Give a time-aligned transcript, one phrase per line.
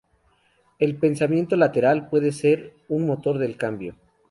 [0.79, 3.93] El pensamiento lateral puede ser un motor del cambio.